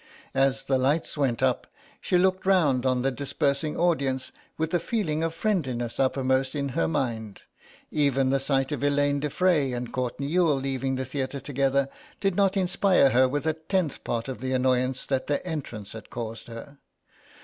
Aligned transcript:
As 0.33 0.63
the 0.63 0.79
lights 0.79 1.15
went 1.15 1.43
up 1.43 1.67
she 2.01 2.17
looked 2.17 2.47
round 2.47 2.87
on 2.87 3.03
the 3.03 3.11
dispersing 3.11 3.77
audience 3.77 4.31
with 4.57 4.73
a 4.73 4.79
feeling 4.79 5.23
of 5.23 5.31
friendliness 5.31 5.99
uppermost 5.99 6.55
in 6.55 6.69
her 6.69 6.87
mind; 6.87 7.41
even 7.91 8.31
the 8.31 8.39
sight 8.39 8.71
of 8.71 8.83
Elaine 8.83 9.19
de 9.19 9.29
Frey 9.29 9.73
and 9.73 9.93
Courtenay 9.93 10.25
Youghal 10.27 10.55
leaving 10.55 10.95
the 10.95 11.05
theatre 11.05 11.39
together 11.39 11.87
did 12.19 12.35
not 12.35 12.57
inspire 12.57 13.11
her 13.11 13.27
with 13.29 13.45
a 13.45 13.53
tenth 13.53 14.03
part 14.03 14.27
of 14.27 14.39
the 14.41 14.53
annoyance 14.53 15.05
that 15.05 15.27
their 15.27 15.47
entrance 15.47 15.91
had 15.91 16.09
caused 16.09 16.47
her. 16.47 16.79